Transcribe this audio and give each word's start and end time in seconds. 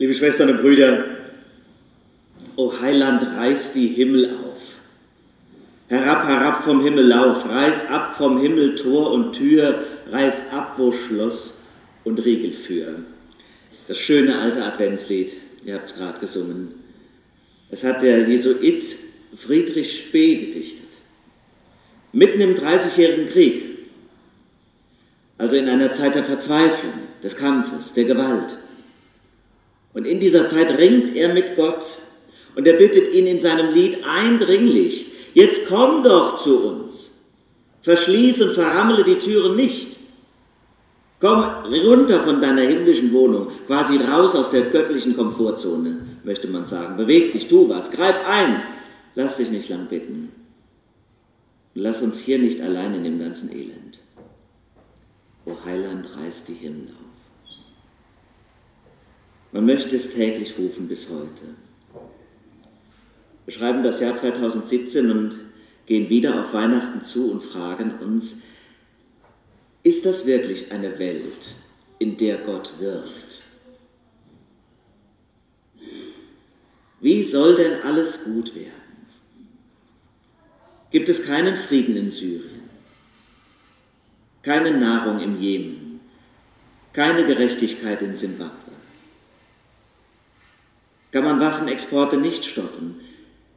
Liebe 0.00 0.14
Schwestern 0.14 0.48
und 0.48 0.62
Brüder, 0.62 1.04
O 2.56 2.72
Heiland, 2.80 3.22
reiß 3.22 3.74
die 3.74 3.88
Himmel 3.88 4.30
auf. 4.30 4.62
Herab, 5.88 6.26
herab 6.26 6.64
vom 6.64 6.82
Himmel 6.82 7.06
lauf, 7.06 7.46
reiß 7.46 7.86
ab 7.90 8.16
vom 8.16 8.40
Himmel 8.40 8.76
Tor 8.76 9.12
und 9.12 9.34
Tür, 9.34 9.84
reiß 10.10 10.52
ab, 10.52 10.76
wo 10.78 10.92
Schloss 10.92 11.58
und 12.04 12.18
Riegel 12.24 12.54
führen. 12.54 13.04
Das 13.88 13.98
schöne 13.98 14.38
alte 14.38 14.64
Adventslied, 14.64 15.32
ihr 15.66 15.74
habt 15.74 15.90
es 15.90 15.96
gerade 15.98 16.18
gesungen. 16.18 16.68
Es 17.70 17.84
hat 17.84 18.00
der 18.02 18.26
Jesuit 18.26 18.82
Friedrich 19.36 20.06
Spee 20.06 20.46
gedichtet. 20.46 20.88
Mitten 22.14 22.40
im 22.40 22.54
Dreißigjährigen 22.54 23.28
Krieg, 23.28 23.64
also 25.36 25.56
in 25.56 25.68
einer 25.68 25.92
Zeit 25.92 26.14
der 26.14 26.24
Verzweiflung, 26.24 26.94
des 27.22 27.36
Kampfes, 27.36 27.92
der 27.92 28.04
Gewalt. 28.04 28.59
Und 29.92 30.04
in 30.04 30.20
dieser 30.20 30.48
Zeit 30.48 30.78
ringt 30.78 31.16
er 31.16 31.34
mit 31.34 31.56
Gott 31.56 31.84
und 32.54 32.66
er 32.66 32.74
bittet 32.74 33.12
ihn 33.12 33.26
in 33.26 33.40
seinem 33.40 33.72
Lied 33.74 33.98
eindringlich, 34.04 35.12
jetzt 35.34 35.66
komm 35.68 36.02
doch 36.02 36.42
zu 36.42 36.64
uns, 36.64 37.10
verschließ 37.82 38.42
und 38.42 38.54
verrammle 38.54 39.04
die 39.04 39.18
Türen 39.18 39.56
nicht. 39.56 39.96
Komm 41.20 41.44
runter 41.64 42.22
von 42.22 42.40
deiner 42.40 42.62
himmlischen 42.62 43.12
Wohnung, 43.12 43.48
quasi 43.66 43.98
raus 43.98 44.34
aus 44.34 44.50
der 44.50 44.62
göttlichen 44.62 45.14
Komfortzone, 45.14 45.98
möchte 46.24 46.48
man 46.48 46.66
sagen. 46.66 46.96
Beweg 46.96 47.32
dich, 47.32 47.46
tu 47.46 47.68
was, 47.68 47.90
greif 47.90 48.16
ein, 48.26 48.62
lass 49.14 49.36
dich 49.36 49.50
nicht 49.50 49.68
lang 49.68 49.86
bitten. 49.86 50.32
Lass 51.74 52.00
uns 52.00 52.18
hier 52.18 52.38
nicht 52.38 52.62
allein 52.62 52.94
in 52.94 53.04
dem 53.04 53.18
ganzen 53.18 53.52
Elend. 53.52 53.98
O 55.44 55.52
Heiland, 55.64 56.06
reiß 56.16 56.44
die 56.46 56.54
Himmel 56.54 56.88
auf. 56.88 57.09
Man 59.52 59.66
möchte 59.66 59.96
es 59.96 60.14
täglich 60.14 60.56
rufen 60.58 60.86
bis 60.86 61.08
heute. 61.08 61.54
Wir 63.44 63.54
schreiben 63.54 63.82
das 63.82 64.00
Jahr 64.00 64.14
2017 64.14 65.10
und 65.10 65.36
gehen 65.86 66.08
wieder 66.08 66.40
auf 66.40 66.54
Weihnachten 66.54 67.02
zu 67.02 67.32
und 67.32 67.42
fragen 67.42 67.98
uns, 67.98 68.42
ist 69.82 70.04
das 70.06 70.26
wirklich 70.26 70.70
eine 70.70 70.98
Welt, 70.98 71.56
in 71.98 72.16
der 72.16 72.38
Gott 72.38 72.70
wirkt? 72.78 73.42
Wie 77.00 77.24
soll 77.24 77.56
denn 77.56 77.82
alles 77.82 78.24
gut 78.24 78.54
werden? 78.54 78.70
Gibt 80.90 81.08
es 81.08 81.24
keinen 81.24 81.56
Frieden 81.56 81.96
in 81.96 82.10
Syrien, 82.10 82.68
keine 84.42 84.72
Nahrung 84.72 85.20
im 85.20 85.40
Jemen, 85.40 86.00
keine 86.92 87.24
Gerechtigkeit 87.24 88.02
in 88.02 88.14
Simbabwe? 88.14 88.70
Kann 91.12 91.24
man 91.24 91.40
Waffenexporte 91.40 92.16
nicht 92.16 92.44
stoppen? 92.44 93.00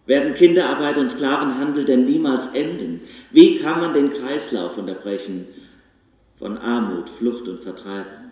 Werden 0.05 0.33
Kinderarbeit 0.33 0.97
und 0.97 1.09
Sklavenhandel 1.09 1.85
denn 1.85 2.05
niemals 2.05 2.53
enden? 2.53 3.01
Wie 3.31 3.59
kann 3.59 3.79
man 3.79 3.93
den 3.93 4.11
Kreislauf 4.11 4.77
unterbrechen 4.77 5.47
von 6.37 6.57
Armut, 6.57 7.09
Flucht 7.09 7.47
und 7.47 7.61
Vertreibung? 7.61 8.31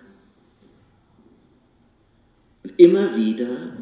Und 2.63 2.73
immer 2.77 3.15
wieder 3.15 3.73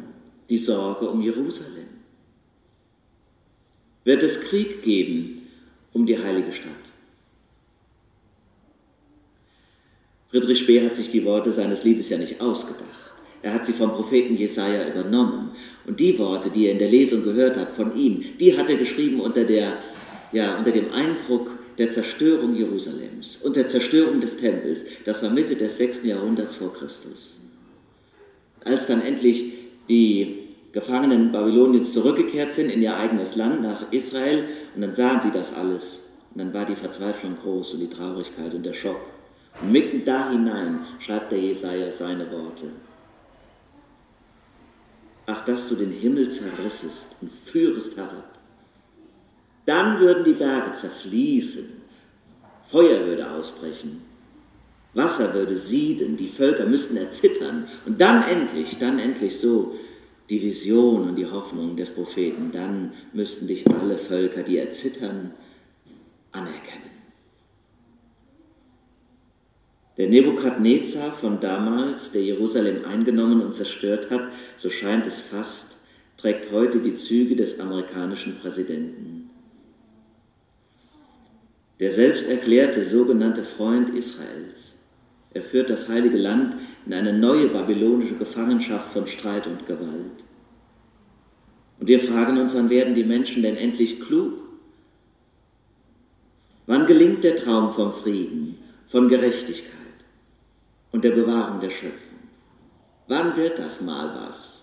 die 0.48 0.58
Sorge 0.58 1.08
um 1.08 1.20
Jerusalem. 1.20 1.88
Wird 4.04 4.22
es 4.22 4.40
Krieg 4.42 4.82
geben 4.82 5.48
um 5.92 6.06
die 6.06 6.18
heilige 6.18 6.52
Stadt? 6.52 6.72
Friedrich 10.30 10.60
Speer 10.60 10.86
hat 10.86 10.94
sich 10.94 11.10
die 11.10 11.24
Worte 11.24 11.50
seines 11.50 11.82
Liedes 11.82 12.08
ja 12.08 12.16
nicht 12.16 12.40
ausgedacht. 12.40 12.86
Er 13.42 13.54
hat 13.54 13.64
sie 13.64 13.72
vom 13.72 13.90
Propheten 13.92 14.36
Jesaja 14.36 14.88
übernommen. 14.88 15.52
Und 15.86 15.98
die 15.98 16.18
Worte, 16.18 16.50
die 16.50 16.66
er 16.66 16.72
in 16.72 16.78
der 16.78 16.90
Lesung 16.90 17.24
gehört 17.24 17.56
hat 17.56 17.72
von 17.72 17.96
ihm, 17.96 18.22
die 18.38 18.56
hat 18.56 18.68
er 18.68 18.76
geschrieben 18.76 19.20
unter, 19.20 19.44
der, 19.44 19.78
ja, 20.32 20.58
unter 20.58 20.70
dem 20.70 20.92
Eindruck 20.92 21.50
der 21.78 21.90
Zerstörung 21.90 22.54
Jerusalems 22.54 23.38
und 23.42 23.56
der 23.56 23.68
Zerstörung 23.68 24.20
des 24.20 24.36
Tempels. 24.36 24.82
Das 25.06 25.22
war 25.22 25.30
Mitte 25.30 25.56
des 25.56 25.78
6. 25.78 26.04
Jahrhunderts 26.04 26.54
vor 26.54 26.74
Christus. 26.74 27.38
Als 28.62 28.86
dann 28.86 29.02
endlich 29.02 29.54
die 29.88 30.40
Gefangenen 30.72 31.32
Babyloniens 31.32 31.92
zurückgekehrt 31.94 32.52
sind 32.52 32.70
in 32.70 32.82
ihr 32.82 32.94
eigenes 32.94 33.34
Land, 33.34 33.62
nach 33.62 33.90
Israel, 33.90 34.44
und 34.74 34.82
dann 34.82 34.94
sahen 34.94 35.20
sie 35.22 35.32
das 35.32 35.56
alles. 35.56 36.10
Und 36.32 36.42
dann 36.42 36.54
war 36.54 36.66
die 36.66 36.76
Verzweiflung 36.76 37.36
groß 37.42 37.74
und 37.74 37.80
die 37.80 37.90
Traurigkeit 37.90 38.54
und 38.54 38.62
der 38.62 38.74
Schock. 38.74 39.00
Und 39.60 39.72
mitten 39.72 40.04
da 40.04 40.30
hinein 40.30 40.80
schreibt 41.00 41.32
der 41.32 41.40
Jesaja 41.40 41.90
seine 41.90 42.30
Worte. 42.30 42.66
Ach, 45.32 45.44
dass 45.44 45.68
du 45.68 45.76
den 45.76 45.92
Himmel 45.92 46.28
zerrissest 46.28 47.14
und 47.20 47.30
führest 47.30 47.96
herab. 47.96 48.36
Dann 49.64 50.00
würden 50.00 50.24
die 50.24 50.32
Berge 50.32 50.72
zerfließen, 50.72 51.66
Feuer 52.68 53.06
würde 53.06 53.30
ausbrechen, 53.30 54.02
Wasser 54.92 55.32
würde 55.32 55.56
sieden, 55.56 56.16
die 56.16 56.26
Völker 56.26 56.66
müssten 56.66 56.96
erzittern. 56.96 57.68
Und 57.86 58.00
dann 58.00 58.24
endlich, 58.24 58.76
dann 58.80 58.98
endlich 58.98 59.38
so 59.38 59.76
die 60.28 60.42
Vision 60.42 61.10
und 61.10 61.14
die 61.14 61.30
Hoffnung 61.30 61.76
des 61.76 61.90
Propheten, 61.90 62.50
dann 62.52 62.92
müssten 63.12 63.46
dich 63.46 63.64
alle 63.68 63.98
Völker, 63.98 64.42
die 64.42 64.58
erzittern, 64.58 65.32
anerkennen. 66.32 66.89
Der 70.00 70.08
Nebukadnezar 70.08 71.12
von 71.12 71.40
damals, 71.40 72.12
der 72.12 72.22
Jerusalem 72.22 72.86
eingenommen 72.86 73.42
und 73.42 73.54
zerstört 73.54 74.10
hat, 74.10 74.30
so 74.56 74.70
scheint 74.70 75.06
es 75.06 75.20
fast, 75.20 75.72
trägt 76.16 76.50
heute 76.52 76.78
die 76.78 76.96
Züge 76.96 77.36
des 77.36 77.60
amerikanischen 77.60 78.38
Präsidenten. 78.38 79.28
Der 81.80 81.90
selbst 81.90 82.26
erklärte 82.26 82.82
sogenannte 82.86 83.44
Freund 83.44 83.94
Israels. 83.94 84.78
Er 85.34 85.42
führt 85.42 85.68
das 85.68 85.86
heilige 85.90 86.16
Land 86.16 86.54
in 86.86 86.94
eine 86.94 87.12
neue 87.12 87.48
babylonische 87.48 88.14
Gefangenschaft 88.14 88.94
von 88.94 89.06
Streit 89.06 89.46
und 89.46 89.66
Gewalt. 89.66 90.24
Und 91.78 91.88
wir 91.88 92.00
fragen 92.00 92.38
uns, 92.38 92.54
wann 92.54 92.70
werden 92.70 92.94
die 92.94 93.04
Menschen 93.04 93.42
denn 93.42 93.58
endlich 93.58 94.00
klug? 94.00 94.32
Wann 96.66 96.86
gelingt 96.86 97.22
der 97.22 97.36
Traum 97.36 97.70
vom 97.74 97.92
Frieden, 97.92 98.56
von 98.88 99.10
Gerechtigkeit? 99.10 99.79
Und 101.00 101.04
der 101.04 101.12
Bewahrung 101.12 101.60
der 101.60 101.70
Schöpfung. 101.70 102.18
Wann 103.08 103.34
wird 103.34 103.58
das 103.58 103.80
mal 103.80 104.28
was? 104.28 104.58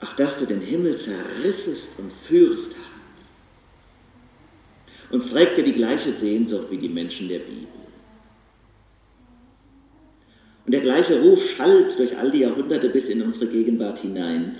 Ach, 0.00 0.16
dass 0.16 0.38
du 0.38 0.46
den 0.46 0.62
Himmel 0.62 0.96
zerrissest 0.96 1.98
und 1.98 2.10
führst, 2.10 2.72
Herr. 2.72 2.80
Uns 5.14 5.28
trägt 5.28 5.58
er 5.58 5.64
die 5.64 5.74
gleiche 5.74 6.10
Sehnsucht 6.10 6.70
wie 6.70 6.78
die 6.78 6.88
Menschen 6.88 7.28
der 7.28 7.40
Bibel. 7.40 7.66
Und 10.64 10.72
der 10.72 10.80
gleiche 10.80 11.20
Ruf 11.20 11.44
schallt 11.50 11.98
durch 11.98 12.16
all 12.16 12.30
die 12.30 12.38
Jahrhunderte 12.38 12.88
bis 12.88 13.10
in 13.10 13.20
unsere 13.20 13.48
Gegenwart 13.48 13.98
hinein. 13.98 14.56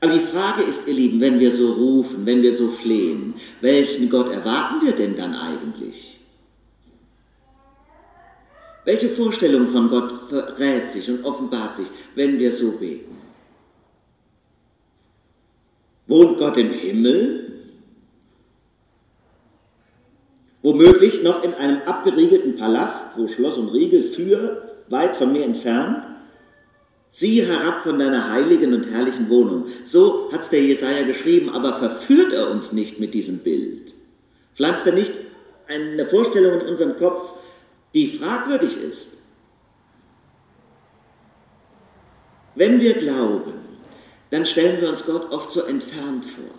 Aber 0.00 0.14
die 0.14 0.20
Frage 0.20 0.62
ist, 0.62 0.88
ihr 0.88 0.94
Lieben, 0.94 1.20
wenn 1.20 1.38
wir 1.38 1.50
so 1.50 1.72
rufen, 1.72 2.24
wenn 2.24 2.40
wir 2.40 2.56
so 2.56 2.68
flehen, 2.68 3.34
welchen 3.60 4.08
Gott 4.08 4.32
erwarten 4.32 4.86
wir 4.86 4.92
denn 4.92 5.16
dann 5.16 5.34
eigentlich? 5.34 6.17
Welche 8.88 9.10
Vorstellung 9.10 9.68
von 9.68 9.90
Gott 9.90 10.30
verrät 10.30 10.90
sich 10.90 11.10
und 11.10 11.22
offenbart 11.22 11.76
sich, 11.76 11.88
wenn 12.14 12.38
wir 12.38 12.50
so 12.50 12.70
beten? 12.70 13.18
Wohnt 16.06 16.38
Gott 16.38 16.56
im 16.56 16.70
Himmel? 16.70 17.52
Womöglich 20.62 21.22
noch 21.22 21.42
in 21.44 21.52
einem 21.52 21.82
abgeriegelten 21.84 22.56
Palast, 22.56 23.10
wo 23.18 23.28
Schloss 23.28 23.58
und 23.58 23.74
Riegel 23.74 24.04
für, 24.04 24.80
weit 24.88 25.18
von 25.18 25.32
mir 25.32 25.44
entfernt? 25.44 26.04
Sieh 27.10 27.42
herab 27.42 27.82
von 27.82 27.98
deiner 27.98 28.32
heiligen 28.32 28.72
und 28.72 28.90
herrlichen 28.90 29.28
Wohnung. 29.28 29.66
So 29.84 30.32
hat 30.32 30.44
es 30.44 30.48
der 30.48 30.62
Jesaja 30.62 31.04
geschrieben, 31.04 31.50
aber 31.50 31.74
verführt 31.74 32.32
er 32.32 32.50
uns 32.50 32.72
nicht 32.72 33.00
mit 33.00 33.12
diesem 33.12 33.40
Bild? 33.40 33.92
Pflanzt 34.56 34.86
er 34.86 34.94
nicht 34.94 35.12
eine 35.66 36.06
Vorstellung 36.06 36.62
in 36.62 36.68
unserem 36.68 36.96
Kopf, 36.96 37.34
die 37.98 38.16
fragwürdig 38.16 38.76
ist. 38.80 39.16
Wenn 42.54 42.80
wir 42.80 42.94
glauben, 42.94 43.54
dann 44.30 44.46
stellen 44.46 44.80
wir 44.80 44.88
uns 44.88 45.04
Gott 45.04 45.30
oft 45.32 45.52
so 45.52 45.62
entfernt 45.62 46.24
vor. 46.24 46.54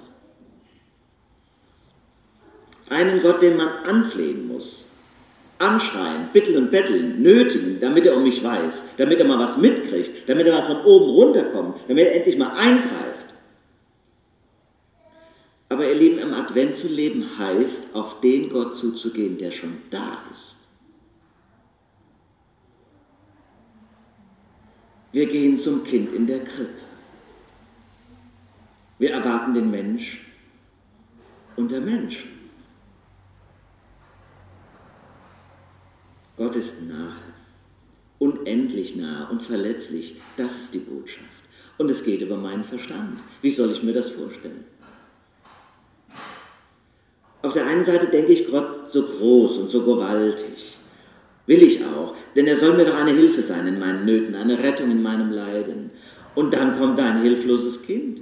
Einen 2.90 3.22
Gott, 3.22 3.42
den 3.42 3.56
man 3.56 3.70
anflehen 3.86 4.48
muss, 4.48 4.86
anschreien, 5.60 6.30
bitteln 6.34 6.58
und 6.58 6.72
betteln, 6.72 7.22
nötigen, 7.22 7.80
damit 7.80 8.06
er 8.06 8.18
um 8.18 8.24
mich 8.24 8.44
weiß, 8.44 8.90
damit 8.98 9.20
er 9.20 9.26
mal 9.26 9.40
was 9.40 9.58
mitkriegt, 9.58 10.28
damit 10.28 10.46
er 10.48 10.54
mal 10.54 10.68
von 10.68 10.84
oben 10.84 11.10
runterkommt, 11.12 11.78
damit 11.88 12.06
er 12.06 12.16
endlich 12.16 12.38
mal 12.38 12.52
eingreift. 12.52 13.34
Aber 15.70 15.88
ihr 15.88 15.96
Leben 15.96 16.18
im 16.18 16.34
Advent 16.34 16.76
zu 16.76 16.88
leben 16.88 17.38
heißt, 17.38 17.96
auf 17.96 18.20
den 18.20 18.50
Gott 18.50 18.76
zuzugehen, 18.76 19.38
der 19.38 19.52
schon 19.52 19.78
da 19.92 20.24
ist. 20.34 20.60
Wir 25.12 25.26
gehen 25.26 25.58
zum 25.58 25.84
Kind 25.84 26.14
in 26.14 26.28
der 26.28 26.40
Krippe. 26.40 26.80
Wir 29.00 29.12
erwarten 29.12 29.54
den 29.54 29.72
Mensch 29.72 30.20
unter 31.56 31.80
Menschen. 31.80 32.30
Gott 36.38 36.56
ist 36.56 36.84
nahe, 36.84 37.16
unendlich 38.20 38.96
nahe 38.96 39.30
und 39.30 39.42
verletzlich. 39.42 40.22
Das 40.38 40.58
ist 40.60 40.74
die 40.74 40.80
Botschaft. 40.80 41.26
Und 41.78 41.90
es 41.90 42.04
geht 42.04 42.22
über 42.22 42.38
meinen 42.38 42.64
Verstand. 42.64 43.18
Wie 43.42 43.50
soll 43.50 43.72
ich 43.72 43.84
mir 43.84 43.94
das 43.94 44.12
vorstellen? 44.12 44.66
Auf 47.42 47.54
der 47.54 47.66
einen 47.66 47.86
Seite 47.86 48.08
denke 48.08 48.34
ich 48.34 48.50
Gott 48.50 48.92
so 48.92 49.04
groß 49.04 49.58
und 49.58 49.72
so 49.72 49.84
gewaltig. 49.84 50.79
Will 51.50 51.64
ich 51.64 51.84
auch, 51.84 52.14
denn 52.36 52.46
er 52.46 52.56
soll 52.56 52.78
mir 52.78 52.86
doch 52.86 52.94
eine 52.94 53.10
Hilfe 53.10 53.42
sein 53.42 53.66
in 53.66 53.80
meinen 53.80 54.06
Nöten, 54.06 54.36
eine 54.36 54.60
Rettung 54.60 54.92
in 54.92 55.02
meinem 55.02 55.32
Leiden. 55.32 55.90
Und 56.36 56.54
dann 56.54 56.78
kommt 56.78 57.00
ein 57.00 57.24
hilfloses 57.24 57.82
Kind. 57.82 58.22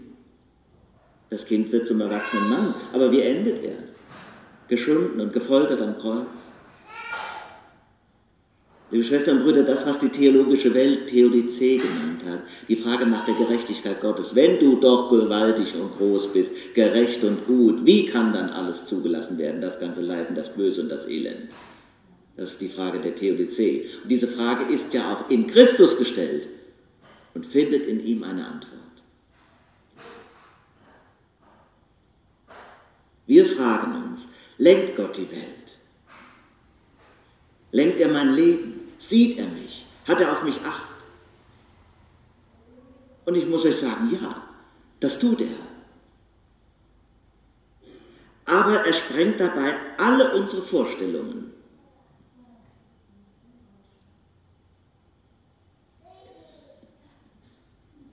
Das 1.29 1.45
Kind 1.45 1.69
wird 1.73 1.87
zum 1.87 1.99
erwachsenen 1.99 2.49
Mann, 2.49 2.73
aber 2.93 3.11
wie 3.11 3.19
endet 3.19 3.61
er? 3.65 3.79
Geschunden 4.69 5.19
und 5.19 5.33
gefoltert 5.33 5.81
am 5.81 5.97
Kreuz. 5.97 6.53
Liebe 8.91 9.03
Schwestern 9.03 9.39
und 9.39 9.43
Brüder, 9.43 9.63
das, 9.63 9.85
was 9.85 9.99
die 9.99 10.07
theologische 10.07 10.73
Welt 10.73 11.07
Theodizee 11.07 11.75
genannt 11.75 12.21
hat, 12.25 12.43
die 12.69 12.77
Frage 12.77 13.07
nach 13.07 13.25
der 13.25 13.35
Gerechtigkeit 13.35 13.99
Gottes, 13.99 14.35
wenn 14.35 14.57
du 14.57 14.77
doch 14.77 15.09
gewaltig 15.09 15.75
und 15.75 15.97
groß 15.97 16.31
bist, 16.31 16.53
gerecht 16.73 17.21
und 17.25 17.45
gut, 17.45 17.85
wie 17.85 18.05
kann 18.05 18.31
dann 18.31 18.51
alles 18.51 18.85
zugelassen 18.85 19.37
werden, 19.37 19.59
das 19.59 19.81
ganze 19.81 19.99
Leiden, 19.99 20.33
das 20.33 20.53
Böse 20.53 20.83
und 20.83 20.87
das 20.89 21.09
Elend? 21.09 21.49
Das 22.37 22.51
ist 22.51 22.61
die 22.61 22.69
Frage 22.69 22.99
der 23.01 23.15
Theodizee. 23.15 23.89
Und 24.03 24.09
diese 24.09 24.27
Frage 24.27 24.71
ist 24.71 24.93
ja 24.93 25.11
auch 25.11 25.29
in 25.29 25.47
Christus 25.47 25.97
gestellt 25.97 26.47
und 27.33 27.47
findet 27.47 27.87
in 27.87 27.99
ihm 28.05 28.23
eine 28.23 28.45
Antwort. 28.45 28.77
Wir 33.25 33.45
fragen 33.47 34.03
uns, 34.03 34.29
lenkt 34.59 34.95
Gott 34.95 35.17
die 35.17 35.29
Welt? 35.31 35.79
Lenkt 37.71 37.99
er 37.99 38.07
mein 38.09 38.35
Leben? 38.35 38.91
Sieht 38.99 39.39
er 39.39 39.47
mich? 39.47 39.85
Hat 40.07 40.21
er 40.21 40.31
auf 40.31 40.43
mich 40.43 40.57
Acht? 40.61 40.93
Und 43.25 43.35
ich 43.35 43.45
muss 43.45 43.65
euch 43.65 43.75
sagen, 43.75 44.09
ja, 44.13 44.47
das 44.99 45.19
tut 45.19 45.41
er. 45.41 45.47
Aber 48.45 48.85
er 48.85 48.93
sprengt 48.93 49.39
dabei 49.39 49.73
alle 49.97 50.33
unsere 50.35 50.61
Vorstellungen. 50.61 51.56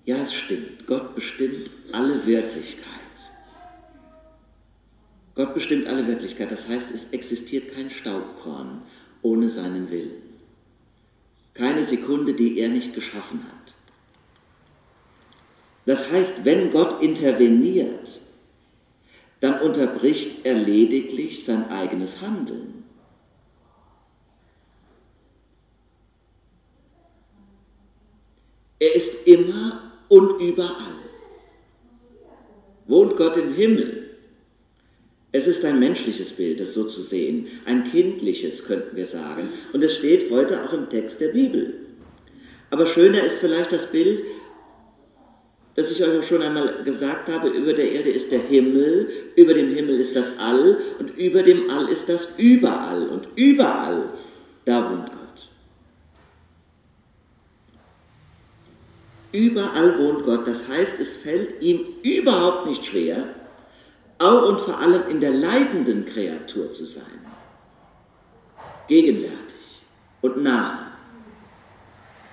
Ja, 0.05 0.17
es 0.19 0.35
stimmt. 0.35 0.87
Gott 0.87 1.15
bestimmt 1.15 1.71
alle 1.93 2.27
Wirklichkeit. 2.27 2.91
Gott 5.35 5.55
bestimmt 5.55 5.87
alle 5.87 6.07
Wirklichkeit. 6.07 6.51
Das 6.51 6.69
heißt, 6.69 6.95
es 6.95 7.11
existiert 7.11 7.75
kein 7.75 7.91
Staubkorn 7.91 8.83
ohne 9.23 9.49
seinen 9.49 9.91
Willen. 9.91 10.23
Keine 11.55 11.85
Sekunde, 11.85 12.35
die 12.35 12.59
er 12.59 12.69
nicht 12.69 12.95
geschaffen 12.95 13.43
hat. 13.45 13.75
Das 15.87 16.11
heißt, 16.11 16.45
wenn 16.45 16.71
Gott 16.71 17.03
interveniert, 17.03 18.21
dann 19.41 19.61
unterbricht 19.61 20.45
er 20.45 20.55
lediglich 20.55 21.45
sein 21.45 21.69
eigenes 21.71 22.21
Handeln. 22.21 22.85
Er 28.79 28.95
ist 28.95 29.27
immer 29.27 29.84
und 30.15 30.41
überall. 30.41 30.95
Wohnt 32.87 33.17
Gott 33.17 33.37
im 33.37 33.55
Himmel, 33.55 34.11
es 35.33 35.49
ist 35.49 35.65
ein 35.65 35.81
menschliches 35.81 36.31
Bild, 36.31 36.61
das 36.61 36.75
so 36.75 36.85
zu 36.85 37.01
sehen, 37.01 37.49
ein 37.65 37.91
kindliches, 37.91 38.65
könnten 38.65 38.97
wir 38.97 39.07
sagen. 39.07 39.49
Und 39.73 39.83
es 39.83 39.97
steht 39.97 40.31
heute 40.31 40.63
auch 40.63 40.73
im 40.73 40.89
Text 40.89 41.21
der 41.21 41.29
Bibel. 41.29 41.75
Aber 42.71 42.87
schöner 42.87 43.25
ist 43.25 43.39
vielleicht 43.39 43.73
das 43.73 43.91
Bild, 43.91 44.21
das 45.75 45.91
ich 45.91 46.05
euch 46.05 46.21
auch 46.21 46.23
schon 46.23 46.43
einmal 46.43 46.85
gesagt 46.85 47.29
habe, 47.29 47.49
über 47.49 47.73
der 47.73 47.91
Erde 47.91 48.11
ist 48.11 48.31
der 48.31 48.43
Himmel, 48.43 49.09
über 49.35 49.55
dem 49.55 49.75
Himmel 49.75 49.99
ist 49.99 50.15
das 50.15 50.39
All 50.39 50.79
und 51.01 51.19
über 51.19 51.43
dem 51.43 51.69
All 51.69 51.89
ist 51.89 52.09
das 52.09 52.39
Überall. 52.39 53.09
Und 53.09 53.27
überall, 53.35 54.11
da 54.65 54.89
wohnt 54.89 55.11
Gott. 55.11 55.24
Überall 59.35 59.99
wohnt 59.99 60.25
Gott, 60.25 60.47
das 60.47 60.69
heißt, 60.69 61.01
es 61.01 61.17
fällt 61.17 61.61
ihm 61.61 61.81
überhaupt 62.05 62.69
nicht 62.69 62.87
schwer, 62.87 63.25
auch 64.21 64.49
und 64.49 64.61
vor 64.61 64.79
allem 64.79 65.11
in 65.11 65.21
der 65.21 65.33
leidenden 65.33 66.07
Kreatur 66.07 66.71
zu 66.71 66.87
sein. 66.87 67.19
Gegenwärtig 68.87 69.83
und 70.21 70.41
nah. 70.41 70.93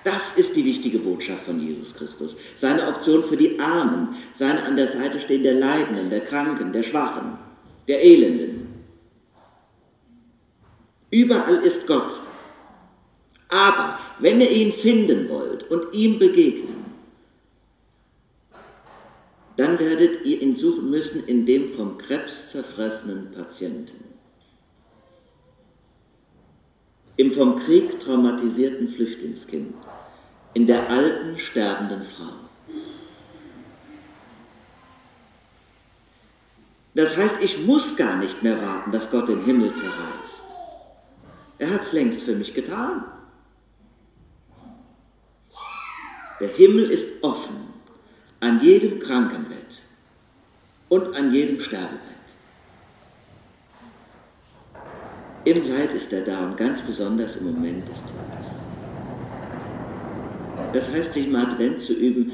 Das 0.04 0.36
ist 0.36 0.54
die 0.54 0.64
wichtige 0.64 1.00
Botschaft 1.00 1.42
von 1.42 1.58
Jesus 1.58 1.96
Christus. 1.96 2.36
Seine 2.56 2.86
Option 2.86 3.24
für 3.24 3.36
die 3.36 3.58
Armen, 3.58 4.14
seine 4.36 4.62
an 4.62 4.76
der 4.76 4.86
Seite 4.86 5.18
stehen 5.18 5.42
der 5.42 5.54
Leidenden, 5.54 6.08
der 6.08 6.20
Kranken, 6.20 6.72
der 6.72 6.84
Schwachen, 6.84 7.36
der 7.88 8.00
Elenden. 8.00 8.68
Überall 11.10 11.62
ist 11.64 11.84
Gott. 11.88 12.12
Aber 13.48 13.98
wenn 14.20 14.40
ihr 14.40 14.52
ihn 14.52 14.72
finden 14.72 15.28
wollt 15.28 15.68
und 15.68 15.92
ihm 15.92 16.20
begegnen, 16.20 16.91
dann 19.56 19.78
werdet 19.78 20.24
ihr 20.24 20.40
ihn 20.40 20.56
suchen 20.56 20.90
müssen 20.90 21.26
in 21.26 21.44
dem 21.44 21.68
vom 21.68 21.98
Krebs 21.98 22.50
zerfressenen 22.50 23.32
Patienten, 23.32 24.04
im 27.16 27.32
vom 27.32 27.60
Krieg 27.60 28.00
traumatisierten 28.00 28.88
Flüchtlingskind, 28.88 29.74
in 30.54 30.66
der 30.66 30.88
alten 30.88 31.38
sterbenden 31.38 32.04
Frau. 32.04 32.32
Das 36.94 37.16
heißt, 37.16 37.42
ich 37.42 37.64
muss 37.64 37.96
gar 37.96 38.16
nicht 38.18 38.42
mehr 38.42 38.60
warten, 38.60 38.92
dass 38.92 39.10
Gott 39.10 39.28
den 39.28 39.44
Himmel 39.44 39.72
zerreißt. 39.72 40.44
Er 41.58 41.70
hat 41.70 41.82
es 41.82 41.92
längst 41.92 42.22
für 42.22 42.34
mich 42.34 42.52
getan. 42.52 43.04
Der 46.40 46.48
Himmel 46.48 46.90
ist 46.90 47.22
offen 47.22 47.71
an 48.42 48.60
jedem 48.60 48.98
Krankenbett 48.98 49.82
und 50.88 51.14
an 51.14 51.32
jedem 51.32 51.60
Sterbebett. 51.60 52.00
Im 55.44 55.68
Leid 55.68 55.94
ist 55.94 56.12
er 56.12 56.22
da 56.22 56.46
und 56.46 56.56
ganz 56.56 56.80
besonders 56.80 57.36
im 57.36 57.52
Moment 57.52 57.88
des 57.88 58.00
Todes. 58.02 58.48
Das 60.72 60.92
heißt, 60.92 61.14
sich 61.14 61.28
im 61.28 61.36
Advent 61.36 61.80
zu 61.80 61.92
üben, 61.92 62.32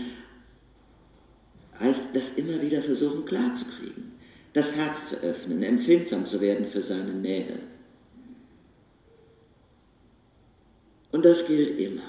heißt 1.79 2.07
das 2.15 2.35
immer 2.39 2.59
wieder 2.63 2.81
versuchen 2.81 3.27
klarzukriegen, 3.27 4.13
das 4.55 4.77
Herz 4.77 5.11
zu 5.11 5.17
öffnen, 5.17 5.63
empfindsam 5.63 6.27
zu 6.27 6.41
werden 6.41 6.67
für 6.67 6.83
seine 6.83 7.13
Nähe. 7.13 7.59
Und 11.13 11.23
das 11.23 11.47
gilt 11.47 11.79
immer. 11.79 12.09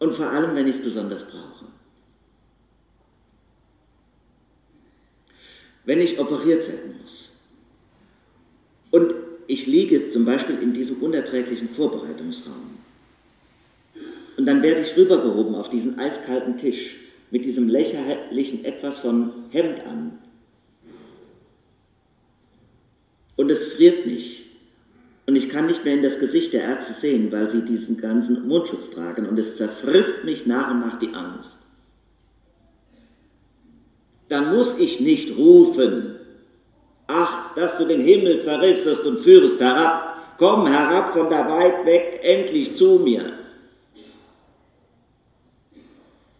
Und 0.00 0.14
vor 0.14 0.30
allem, 0.30 0.56
wenn 0.56 0.66
ich 0.66 0.76
es 0.76 0.82
besonders 0.82 1.24
brauche. 1.28 1.66
Wenn 5.84 6.00
ich 6.00 6.18
operiert 6.18 6.68
werden 6.68 6.96
muss. 7.00 7.30
Und 8.90 9.14
ich 9.46 9.66
liege 9.66 10.08
zum 10.10 10.24
Beispiel 10.24 10.58
in 10.60 10.72
diesem 10.72 11.02
unerträglichen 11.02 11.68
Vorbereitungsraum. 11.70 12.78
Und 14.36 14.46
dann 14.46 14.62
werde 14.62 14.82
ich 14.82 14.96
rübergehoben 14.96 15.54
auf 15.54 15.68
diesen 15.68 15.98
eiskalten 15.98 16.56
Tisch 16.56 16.96
mit 17.30 17.44
diesem 17.44 17.68
lächerlichen 17.68 18.64
etwas 18.64 18.98
von 18.98 19.32
Hemd 19.50 19.80
an. 19.86 20.18
Und 23.36 23.50
es 23.50 23.72
friert 23.72 24.06
mich. 24.06 24.50
Und 25.26 25.36
ich 25.36 25.48
kann 25.48 25.66
nicht 25.66 25.84
mehr 25.84 25.94
in 25.94 26.02
das 26.02 26.18
Gesicht 26.18 26.52
der 26.52 26.64
Ärzte 26.64 26.92
sehen, 26.92 27.32
weil 27.32 27.48
sie 27.48 27.64
diesen 27.64 27.96
ganzen 27.96 28.46
Mundschutz 28.46 28.90
tragen. 28.90 29.26
Und 29.26 29.38
es 29.38 29.56
zerfrisst 29.56 30.24
mich 30.24 30.46
nach 30.46 30.70
und 30.70 30.80
nach 30.80 30.98
die 30.98 31.14
Angst 31.14 31.61
dann 34.32 34.56
muss 34.56 34.78
ich 34.78 34.98
nicht 34.98 35.36
rufen, 35.36 36.16
ach, 37.06 37.54
dass 37.54 37.76
du 37.76 37.84
den 37.84 38.00
Himmel 38.00 38.40
zerrissest 38.40 39.04
und 39.04 39.18
führest 39.18 39.60
herab, 39.60 40.36
komm 40.38 40.66
herab 40.66 41.12
von 41.12 41.28
da 41.28 41.46
weit 41.50 41.84
weg, 41.84 42.20
endlich 42.22 42.74
zu 42.78 42.98
mir. 42.98 43.34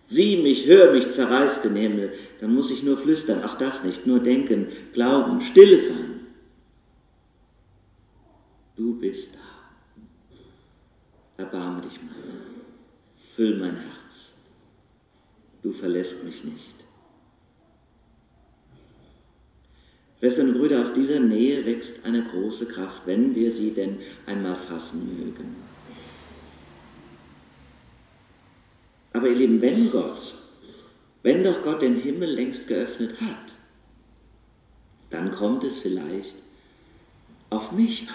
Sieh 0.08 0.42
mich, 0.42 0.66
hör 0.66 0.92
mich, 0.92 1.12
zerreiß 1.12 1.60
den 1.60 1.76
Himmel, 1.76 2.14
dann 2.40 2.54
muss 2.54 2.70
ich 2.70 2.82
nur 2.82 2.96
flüstern, 2.96 3.42
ach 3.44 3.58
das 3.58 3.84
nicht, 3.84 4.06
nur 4.06 4.20
denken, 4.20 4.68
glauben, 4.94 5.42
stille 5.42 5.78
sein. 5.78 6.20
Du 8.74 8.98
bist 8.98 9.34
da. 9.34 9.40
Erbarme 11.44 11.82
dich 11.82 12.00
meiner, 12.00 12.40
füll 13.36 13.58
mein 13.58 13.76
Herz. 13.76 14.32
du 15.62 15.72
verlässt 15.72 16.24
mich 16.24 16.42
nicht. 16.44 16.81
Schwestern 20.22 20.50
und 20.50 20.58
Brüder, 20.58 20.82
aus 20.82 20.94
dieser 20.94 21.18
Nähe 21.18 21.66
wächst 21.66 22.06
eine 22.06 22.22
große 22.22 22.66
Kraft, 22.66 23.02
wenn 23.06 23.34
wir 23.34 23.50
sie 23.50 23.72
denn 23.72 23.98
einmal 24.24 24.54
fassen 24.54 25.18
mögen. 25.18 25.56
Aber 29.12 29.26
ihr 29.26 29.34
Lieben, 29.34 29.60
wenn 29.60 29.90
Gott, 29.90 30.34
wenn 31.24 31.42
doch 31.42 31.60
Gott 31.64 31.82
den 31.82 31.96
Himmel 31.96 32.30
längst 32.36 32.68
geöffnet 32.68 33.20
hat, 33.20 33.52
dann 35.10 35.32
kommt 35.32 35.64
es 35.64 35.80
vielleicht 35.80 36.36
auf 37.50 37.72
mich 37.72 38.08
an. 38.08 38.14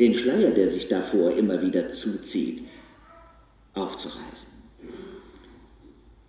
Den 0.00 0.18
Schleier, 0.18 0.50
der 0.50 0.68
sich 0.70 0.88
davor 0.88 1.36
immer 1.36 1.62
wieder 1.62 1.88
zuzieht, 1.90 2.66
aufzureißen. 3.74 4.59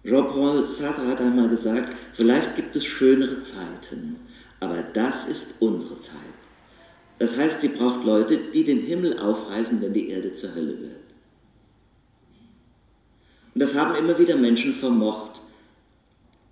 Jean-Paul 0.03 0.65
Sartre 0.65 1.07
hat 1.07 1.21
einmal 1.21 1.49
gesagt, 1.49 1.95
vielleicht 2.13 2.55
gibt 2.55 2.75
es 2.75 2.85
schönere 2.85 3.41
Zeiten, 3.41 4.15
aber 4.59 4.83
das 4.93 5.27
ist 5.27 5.53
unsere 5.59 5.99
Zeit. 5.99 6.15
Das 7.19 7.37
heißt, 7.37 7.61
sie 7.61 7.67
braucht 7.67 8.03
Leute, 8.03 8.39
die 8.51 8.63
den 8.63 8.79
Himmel 8.79 9.19
aufreißen, 9.19 9.79
wenn 9.81 9.93
die 9.93 10.09
Erde 10.09 10.33
zur 10.33 10.55
Hölle 10.55 10.79
wird. 10.79 11.01
Und 13.53 13.59
das 13.59 13.75
haben 13.75 13.95
immer 13.95 14.17
wieder 14.17 14.35
Menschen 14.37 14.73
vermocht. 14.73 15.39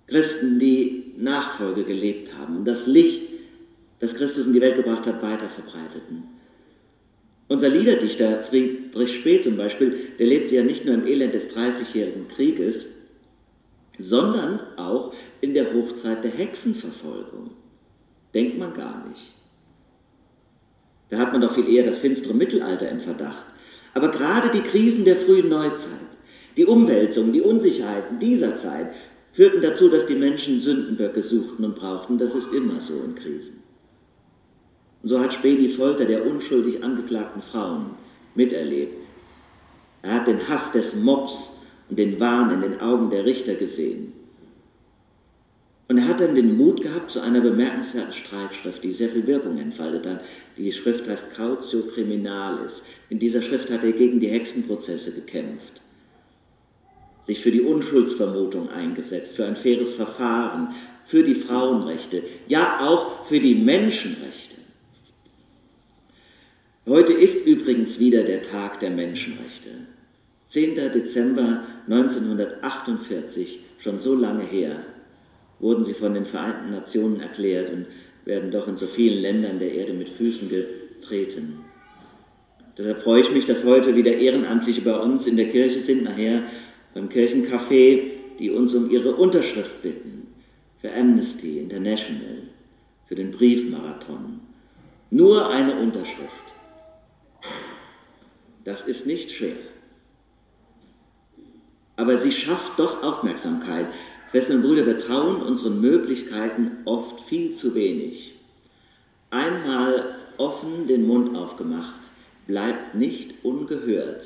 Christen, 0.06 0.60
die 0.60 1.14
Nachfolge 1.16 1.84
gelebt 1.84 2.32
haben 2.38 2.58
und 2.58 2.64
das 2.64 2.86
Licht, 2.86 3.22
das 3.98 4.14
Christus 4.14 4.46
in 4.46 4.52
die 4.52 4.60
Welt 4.60 4.76
gebracht 4.76 5.06
hat, 5.06 5.22
weiter 5.22 5.48
verbreiteten. 5.48 6.24
Unser 7.48 7.68
Liederdichter 7.68 8.44
Friedrich 8.44 9.18
Spee 9.18 9.40
zum 9.40 9.56
Beispiel, 9.56 10.10
der 10.18 10.26
lebte 10.26 10.54
ja 10.54 10.62
nicht 10.62 10.84
nur 10.84 10.94
im 10.94 11.06
Elend 11.06 11.34
des 11.34 11.48
Dreißigjährigen 11.48 12.28
Krieges, 12.28 12.99
sondern 14.00 14.60
auch 14.76 15.12
in 15.40 15.54
der 15.54 15.72
Hochzeit 15.74 16.24
der 16.24 16.30
Hexenverfolgung. 16.30 17.50
Denkt 18.34 18.58
man 18.58 18.74
gar 18.74 19.06
nicht. 19.08 19.32
Da 21.08 21.18
hat 21.18 21.32
man 21.32 21.40
doch 21.40 21.54
viel 21.54 21.68
eher 21.68 21.84
das 21.84 21.98
finstere 21.98 22.34
Mittelalter 22.34 22.88
im 22.88 23.00
Verdacht. 23.00 23.44
Aber 23.94 24.08
gerade 24.10 24.50
die 24.50 24.62
Krisen 24.62 25.04
der 25.04 25.16
frühen 25.16 25.48
Neuzeit, 25.48 25.98
die 26.56 26.64
Umwälzungen, 26.64 27.32
die 27.32 27.40
Unsicherheiten 27.40 28.18
dieser 28.18 28.54
Zeit 28.54 28.92
führten 29.32 29.62
dazu, 29.62 29.88
dass 29.88 30.06
die 30.06 30.14
Menschen 30.14 30.60
Sündenböcke 30.60 31.22
suchten 31.22 31.64
und 31.64 31.76
brauchten. 31.76 32.18
Das 32.18 32.34
ist 32.34 32.52
immer 32.52 32.80
so 32.80 32.94
in 33.04 33.14
Krisen. 33.14 33.62
Und 35.02 35.08
so 35.08 35.20
hat 35.20 35.34
Spee 35.34 35.56
die 35.56 35.70
Folter 35.70 36.04
der 36.04 36.26
unschuldig 36.26 36.82
angeklagten 36.84 37.42
Frauen 37.42 37.92
miterlebt. 38.34 38.94
Er 40.02 40.14
hat 40.14 40.26
den 40.26 40.48
Hass 40.48 40.72
des 40.72 40.94
Mobs 40.94 41.59
und 41.90 41.98
den 41.98 42.20
Wahn 42.20 42.54
in 42.54 42.62
den 42.62 42.80
Augen 42.80 43.10
der 43.10 43.24
Richter 43.24 43.54
gesehen. 43.54 44.12
Und 45.88 45.98
er 45.98 46.06
hat 46.06 46.20
dann 46.20 46.36
den 46.36 46.56
Mut 46.56 46.82
gehabt 46.82 47.10
zu 47.10 47.20
einer 47.20 47.40
bemerkenswerten 47.40 48.12
Streitschrift, 48.12 48.84
die 48.84 48.92
sehr 48.92 49.08
viel 49.08 49.26
Wirkung 49.26 49.58
entfaltet 49.58 50.06
hat. 50.06 50.20
Die 50.56 50.70
Schrift 50.70 51.08
heißt 51.08 51.34
Cautio 51.34 51.82
Criminalis. 51.82 52.84
In 53.08 53.18
dieser 53.18 53.42
Schrift 53.42 53.68
hat 53.70 53.82
er 53.82 53.90
gegen 53.90 54.20
die 54.20 54.28
Hexenprozesse 54.28 55.12
gekämpft, 55.12 55.80
sich 57.26 57.40
für 57.40 57.50
die 57.50 57.62
Unschuldsvermutung 57.62 58.70
eingesetzt, 58.70 59.34
für 59.34 59.46
ein 59.46 59.56
faires 59.56 59.94
Verfahren, 59.94 60.76
für 61.06 61.24
die 61.24 61.34
Frauenrechte, 61.34 62.22
ja 62.46 62.86
auch 62.86 63.26
für 63.26 63.40
die 63.40 63.56
Menschenrechte. 63.56 64.54
Heute 66.86 67.14
ist 67.14 67.44
übrigens 67.46 67.98
wieder 67.98 68.22
der 68.22 68.44
Tag 68.44 68.78
der 68.78 68.90
Menschenrechte. 68.90 69.70
10. 70.50 70.74
Dezember 70.74 71.62
1948, 71.88 73.60
schon 73.78 74.00
so 74.00 74.16
lange 74.16 74.42
her, 74.42 74.80
wurden 75.60 75.84
sie 75.84 75.94
von 75.94 76.12
den 76.12 76.26
Vereinten 76.26 76.72
Nationen 76.72 77.20
erklärt 77.20 77.72
und 77.72 77.86
werden 78.24 78.50
doch 78.50 78.66
in 78.66 78.76
so 78.76 78.88
vielen 78.88 79.22
Ländern 79.22 79.60
der 79.60 79.72
Erde 79.72 79.92
mit 79.92 80.10
Füßen 80.10 80.48
getreten. 80.48 81.60
Deshalb 82.76 82.98
freue 82.98 83.20
ich 83.20 83.30
mich, 83.30 83.46
dass 83.46 83.64
heute 83.64 83.94
wieder 83.94 84.12
Ehrenamtliche 84.12 84.80
bei 84.80 84.98
uns 84.98 85.28
in 85.28 85.36
der 85.36 85.50
Kirche 85.50 85.78
sind, 85.78 86.02
nachher 86.02 86.42
beim 86.94 87.08
Kirchencafé, 87.08 88.00
die 88.40 88.50
uns 88.50 88.74
um 88.74 88.90
ihre 88.90 89.14
Unterschrift 89.14 89.80
bitten 89.82 90.34
für 90.80 90.92
Amnesty 90.92 91.60
International, 91.60 92.42
für 93.06 93.14
den 93.14 93.30
Briefmarathon. 93.30 94.40
Nur 95.10 95.48
eine 95.48 95.78
Unterschrift. 95.78 96.26
Das 98.64 98.88
ist 98.88 99.06
nicht 99.06 99.30
schwer 99.30 99.69
aber 102.00 102.16
sie 102.16 102.32
schafft 102.32 102.78
doch 102.78 103.02
Aufmerksamkeit. 103.02 103.86
Schwestern 104.30 104.56
und 104.56 104.62
Brüder, 104.62 104.86
wir 104.86 104.98
trauen 104.98 105.42
unseren 105.42 105.82
Möglichkeiten 105.82 106.78
oft 106.86 107.20
viel 107.28 107.54
zu 107.54 107.74
wenig. 107.74 108.36
Einmal 109.28 110.16
offen 110.38 110.86
den 110.86 111.06
Mund 111.06 111.36
aufgemacht, 111.36 112.00
bleibt 112.46 112.94
nicht 112.94 113.44
ungehört, 113.44 114.24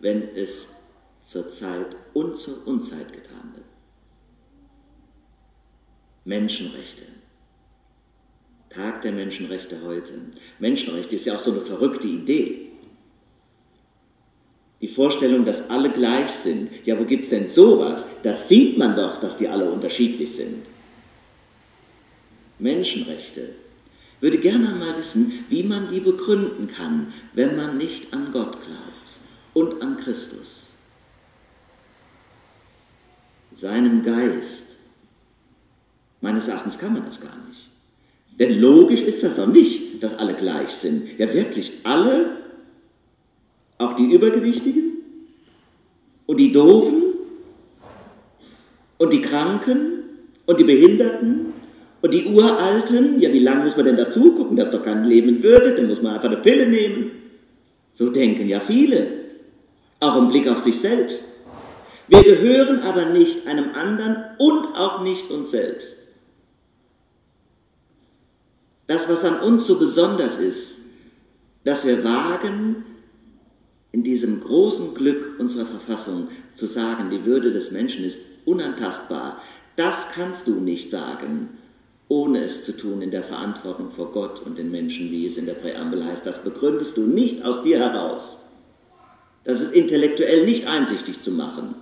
wenn 0.00 0.34
es 0.34 0.76
zur 1.22 1.50
Zeit 1.50 1.94
und 2.14 2.38
zur 2.38 2.66
Unzeit 2.66 3.12
getan 3.12 3.52
wird. 3.54 3.66
Menschenrechte. 6.24 7.02
Tag 8.70 9.02
der 9.02 9.12
Menschenrechte 9.12 9.82
heute. 9.84 10.12
Menschenrechte 10.58 11.16
ist 11.16 11.26
ja 11.26 11.36
auch 11.36 11.40
so 11.40 11.52
eine 11.52 11.60
verrückte 11.60 12.06
Idee. 12.06 12.69
Die 14.80 14.88
Vorstellung, 14.88 15.44
dass 15.44 15.68
alle 15.68 15.90
gleich 15.90 16.30
sind. 16.30 16.70
Ja, 16.86 16.98
wo 16.98 17.04
gibt 17.04 17.24
es 17.24 17.30
denn 17.30 17.48
sowas? 17.48 18.06
Das 18.22 18.48
sieht 18.48 18.78
man 18.78 18.96
doch, 18.96 19.20
dass 19.20 19.36
die 19.36 19.48
alle 19.48 19.70
unterschiedlich 19.70 20.34
sind. 20.34 20.64
Menschenrechte. 22.58 23.50
Würde 24.20 24.38
gerne 24.38 24.70
mal 24.70 24.98
wissen, 24.98 25.44
wie 25.48 25.62
man 25.62 25.88
die 25.90 26.00
begründen 26.00 26.68
kann, 26.68 27.12
wenn 27.34 27.56
man 27.56 27.78
nicht 27.78 28.12
an 28.12 28.32
Gott 28.32 28.52
glaubt 28.52 28.90
und 29.54 29.82
an 29.82 29.96
Christus. 29.98 30.68
Seinem 33.56 34.02
Geist. 34.02 34.76
Meines 36.20 36.48
Erachtens 36.48 36.78
kann 36.78 36.94
man 36.94 37.04
das 37.06 37.20
gar 37.20 37.36
nicht. 37.48 37.68
Denn 38.38 38.58
logisch 38.58 39.00
ist 39.00 39.22
das 39.22 39.36
doch 39.36 39.46
nicht, 39.46 40.02
dass 40.02 40.16
alle 40.18 40.34
gleich 40.34 40.70
sind. 40.70 41.18
Ja, 41.18 41.32
wirklich 41.32 41.80
alle 41.84 42.36
auch 43.80 43.96
die 43.96 44.12
Übergewichtigen 44.12 44.98
und 46.26 46.36
die 46.36 46.52
Doofen 46.52 47.02
und 48.98 49.12
die 49.12 49.22
Kranken 49.22 50.04
und 50.44 50.60
die 50.60 50.64
Behinderten 50.64 51.54
und 52.02 52.14
die 52.14 52.26
Uralten. 52.26 53.18
Ja, 53.20 53.32
wie 53.32 53.38
lange 53.38 53.64
muss 53.64 53.76
man 53.76 53.86
denn 53.86 53.96
dazu 53.96 54.32
gucken, 54.32 54.56
dass 54.56 54.70
doch 54.70 54.84
kein 54.84 55.04
Leben 55.04 55.42
würde? 55.42 55.74
Dann 55.74 55.88
muss 55.88 56.02
man 56.02 56.14
einfach 56.14 56.28
eine 56.28 56.36
Pille 56.36 56.68
nehmen. 56.68 57.10
So 57.94 58.10
denken 58.10 58.48
ja 58.48 58.60
viele, 58.60 59.06
auch 59.98 60.16
im 60.16 60.28
Blick 60.28 60.46
auf 60.46 60.60
sich 60.60 60.78
selbst. 60.78 61.24
Wir 62.08 62.22
gehören 62.22 62.80
aber 62.82 63.06
nicht 63.06 63.46
einem 63.46 63.70
anderen 63.74 64.16
und 64.38 64.74
auch 64.74 65.02
nicht 65.02 65.30
uns 65.30 65.52
selbst. 65.52 65.96
Das, 68.86 69.08
was 69.08 69.24
an 69.24 69.40
uns 69.40 69.66
so 69.66 69.78
besonders 69.78 70.38
ist, 70.38 70.78
dass 71.64 71.86
wir 71.86 72.02
wagen, 72.02 72.84
in 73.92 74.04
diesem 74.04 74.40
großen 74.40 74.94
Glück 74.94 75.38
unserer 75.38 75.66
Verfassung 75.66 76.28
zu 76.54 76.66
sagen, 76.66 77.10
die 77.10 77.24
Würde 77.24 77.52
des 77.52 77.70
Menschen 77.70 78.04
ist 78.04 78.24
unantastbar, 78.44 79.42
das 79.76 80.10
kannst 80.14 80.46
du 80.46 80.54
nicht 80.60 80.90
sagen, 80.90 81.48
ohne 82.08 82.42
es 82.42 82.64
zu 82.64 82.76
tun 82.76 83.02
in 83.02 83.10
der 83.10 83.22
Verantwortung 83.22 83.90
vor 83.90 84.12
Gott 84.12 84.42
und 84.44 84.58
den 84.58 84.70
Menschen, 84.70 85.10
wie 85.10 85.26
es 85.26 85.36
in 85.36 85.46
der 85.46 85.54
Präambel 85.54 86.04
heißt. 86.04 86.26
Das 86.26 86.42
begründest 86.42 86.96
du 86.96 87.02
nicht 87.02 87.44
aus 87.44 87.62
dir 87.62 87.78
heraus. 87.78 88.40
Das 89.44 89.60
ist 89.60 89.72
intellektuell 89.72 90.44
nicht 90.44 90.66
einsichtig 90.66 91.22
zu 91.22 91.30
machen. 91.30 91.74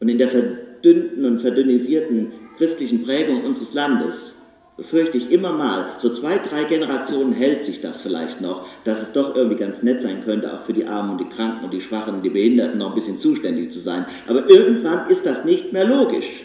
Und 0.00 0.08
in 0.08 0.18
der 0.18 0.28
verdünnten 0.28 1.24
und 1.24 1.40
verdünnisierten 1.40 2.32
christlichen 2.56 3.04
Prägung 3.04 3.44
unseres 3.44 3.74
Landes 3.74 4.34
befürchte 4.76 5.18
ich 5.18 5.30
immer 5.30 5.52
mal, 5.52 5.96
so 6.00 6.12
zwei, 6.12 6.38
drei 6.38 6.64
Generationen 6.64 7.32
hält 7.32 7.64
sich 7.64 7.80
das 7.80 8.02
vielleicht 8.02 8.40
noch, 8.40 8.66
dass 8.82 9.02
es 9.02 9.12
doch 9.12 9.36
irgendwie 9.36 9.58
ganz 9.58 9.82
nett 9.82 10.02
sein 10.02 10.24
könnte, 10.24 10.52
auch 10.52 10.64
für 10.64 10.72
die 10.72 10.86
Armen 10.86 11.12
und 11.12 11.18
die 11.18 11.28
Kranken 11.28 11.64
und 11.64 11.72
die 11.72 11.80
Schwachen 11.80 12.14
und 12.14 12.22
die 12.22 12.30
Behinderten 12.30 12.78
noch 12.78 12.88
ein 12.88 12.94
bisschen 12.94 13.18
zuständig 13.18 13.70
zu 13.70 13.78
sein. 13.78 14.06
Aber 14.26 14.50
irgendwann 14.50 15.08
ist 15.10 15.24
das 15.24 15.44
nicht 15.44 15.72
mehr 15.72 15.84
logisch. 15.84 16.44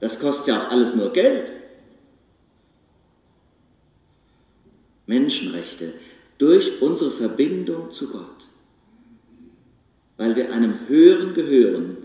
Das 0.00 0.20
kostet 0.20 0.48
ja 0.48 0.60
auch 0.60 0.70
alles 0.70 0.94
nur 0.94 1.12
Geld. 1.12 1.50
Menschenrechte 5.06 5.94
durch 6.36 6.82
unsere 6.82 7.10
Verbindung 7.10 7.90
zu 7.90 8.10
Gott, 8.10 8.46
weil 10.18 10.36
wir 10.36 10.52
einem 10.52 10.74
Höheren 10.88 11.32
gehören, 11.32 11.96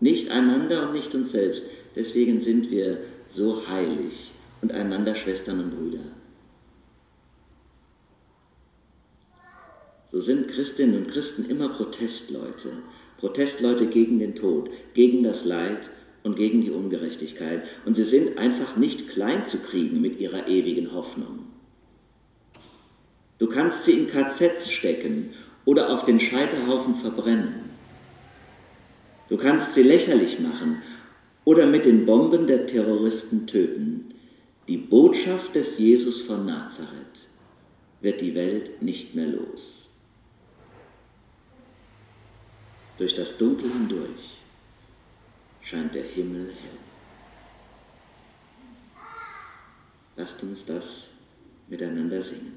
nicht 0.00 0.30
einander 0.30 0.88
und 0.88 0.94
nicht 0.94 1.14
uns 1.14 1.32
selbst. 1.32 1.64
Deswegen 1.94 2.40
sind 2.40 2.70
wir 2.70 2.98
so 3.32 3.66
heilig 3.68 4.32
und 4.62 4.72
einander 4.72 5.14
Schwestern 5.14 5.60
und 5.60 5.70
Brüder. 5.70 6.04
so 10.16 10.22
sind 10.22 10.48
Christinnen 10.48 10.96
und 10.96 11.10
Christen 11.10 11.44
immer 11.50 11.68
Protestleute. 11.68 12.70
Protestleute 13.18 13.86
gegen 13.86 14.18
den 14.18 14.34
Tod, 14.34 14.70
gegen 14.94 15.22
das 15.22 15.44
Leid 15.44 15.90
und 16.22 16.36
gegen 16.36 16.62
die 16.62 16.70
Ungerechtigkeit. 16.70 17.64
Und 17.84 17.96
sie 17.96 18.04
sind 18.04 18.38
einfach 18.38 18.76
nicht 18.76 19.10
klein 19.10 19.46
zu 19.46 19.58
kriegen 19.58 20.00
mit 20.00 20.18
ihrer 20.18 20.48
ewigen 20.48 20.94
Hoffnung. 20.94 21.40
Du 23.38 23.46
kannst 23.46 23.84
sie 23.84 23.92
in 23.92 24.10
KZs 24.10 24.70
stecken 24.70 25.34
oder 25.66 25.90
auf 25.90 26.06
den 26.06 26.18
Scheiterhaufen 26.18 26.94
verbrennen. 26.94 27.66
Du 29.28 29.36
kannst 29.36 29.74
sie 29.74 29.82
lächerlich 29.82 30.40
machen 30.40 30.80
oder 31.46 31.64
mit 31.64 31.86
den 31.86 32.04
Bomben 32.04 32.48
der 32.48 32.66
Terroristen 32.66 33.46
töten. 33.46 34.12
Die 34.66 34.76
Botschaft 34.76 35.54
des 35.54 35.78
Jesus 35.78 36.22
von 36.22 36.44
Nazareth 36.44 37.30
wird 38.00 38.20
die 38.20 38.34
Welt 38.34 38.82
nicht 38.82 39.14
mehr 39.14 39.28
los. 39.28 39.88
Durch 42.98 43.14
das 43.14 43.38
Dunkel 43.38 43.70
hindurch 43.70 44.38
scheint 45.62 45.94
der 45.94 46.02
Himmel 46.02 46.48
hell. 46.48 46.78
Lasst 50.16 50.42
uns 50.42 50.66
das 50.66 51.10
miteinander 51.68 52.20
singen. 52.20 52.55